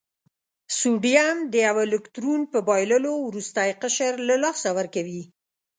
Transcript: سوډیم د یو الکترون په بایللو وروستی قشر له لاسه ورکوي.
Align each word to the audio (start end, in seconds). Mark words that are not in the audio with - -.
سوډیم 0.77 1.37
د 1.53 1.53
یو 1.65 1.75
الکترون 1.85 2.41
په 2.51 2.59
بایللو 2.67 3.13
وروستی 3.27 3.69
قشر 3.81 4.13
له 4.29 4.35
لاسه 4.43 4.69
ورکوي. 4.77 5.23